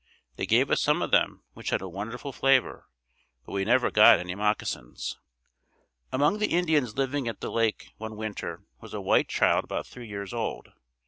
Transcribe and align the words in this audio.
They 0.35 0.47
gave 0.47 0.71
us 0.71 0.81
some 0.81 1.03
of 1.03 1.11
them 1.11 1.43
which 1.53 1.69
had 1.69 1.79
a 1.79 1.87
wonderful 1.87 2.33
flavor, 2.33 2.87
but 3.45 3.51
we 3.51 3.63
never 3.63 3.91
got 3.91 4.17
any 4.17 4.33
moccasins. 4.33 5.19
Among 6.11 6.39
the 6.39 6.47
Indians 6.53 6.97
living 6.97 7.27
at 7.27 7.39
the 7.39 7.51
lake 7.51 7.89
one 7.99 8.15
winter 8.15 8.63
was 8.79 8.95
a 8.95 8.99
white 8.99 9.27
child 9.27 9.63
about 9.63 9.85
three 9.85 10.07
years 10.07 10.33
old. 10.33 10.71